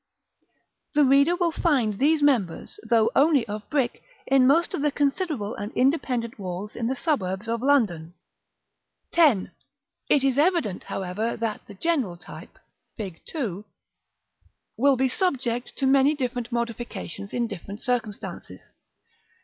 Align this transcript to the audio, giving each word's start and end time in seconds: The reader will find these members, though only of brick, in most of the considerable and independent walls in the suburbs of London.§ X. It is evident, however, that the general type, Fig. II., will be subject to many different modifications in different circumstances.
The 0.95 1.03
reader 1.05 1.35
will 1.35 1.51
find 1.51 1.99
these 1.99 2.23
members, 2.23 2.79
though 2.81 3.11
only 3.15 3.47
of 3.47 3.69
brick, 3.69 4.01
in 4.25 4.47
most 4.47 4.73
of 4.73 4.81
the 4.81 4.89
considerable 4.91 5.53
and 5.53 5.71
independent 5.73 6.39
walls 6.39 6.75
in 6.75 6.87
the 6.87 6.95
suburbs 6.95 7.47
of 7.47 7.61
London.§ 7.61 8.15
X. 9.45 9.51
It 10.09 10.23
is 10.23 10.39
evident, 10.39 10.85
however, 10.85 11.37
that 11.37 11.67
the 11.67 11.75
general 11.75 12.17
type, 12.17 12.57
Fig. 12.97 13.21
II., 13.35 13.63
will 14.75 14.95
be 14.97 15.07
subject 15.07 15.75
to 15.77 15.85
many 15.85 16.15
different 16.15 16.51
modifications 16.51 17.31
in 17.31 17.45
different 17.45 17.79
circumstances. 17.79 18.69